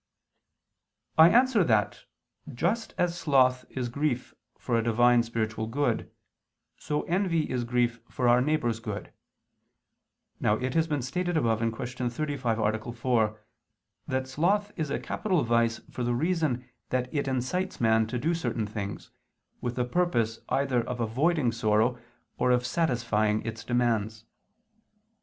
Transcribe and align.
I 1.15 1.29
answer 1.29 1.63
that, 1.63 2.05
Just 2.51 2.95
as 2.97 3.15
sloth 3.15 3.65
is 3.69 3.87
grief 3.87 4.33
for 4.57 4.75
a 4.75 4.81
Divine 4.81 5.21
spiritual 5.21 5.67
good, 5.67 6.09
so 6.79 7.03
envy 7.03 7.47
is 7.47 7.63
grief 7.65 7.99
for 8.09 8.27
our 8.27 8.41
neighbor's 8.41 8.79
good. 8.79 9.13
Now 10.39 10.55
it 10.55 10.73
has 10.73 10.87
been 10.87 11.03
stated 11.03 11.37
above 11.37 11.59
(Q. 11.59 12.09
35, 12.09 12.57
A. 12.57 12.91
4) 12.91 13.39
that 14.07 14.27
sloth 14.27 14.71
is 14.75 14.89
a 14.89 14.97
capital 14.97 15.43
vice 15.43 15.77
for 15.91 16.03
the 16.03 16.15
reason 16.15 16.67
that 16.89 17.13
it 17.13 17.27
incites 17.27 17.79
man 17.79 18.07
to 18.07 18.17
do 18.17 18.33
certain 18.33 18.65
things, 18.65 19.11
with 19.61 19.75
the 19.75 19.85
purpose 19.85 20.39
either 20.49 20.81
of 20.81 20.99
avoiding 20.99 21.51
sorrow 21.51 21.99
or 22.39 22.49
of 22.49 22.65
satisfying 22.65 23.45
its 23.45 23.63
demands. 23.63 24.25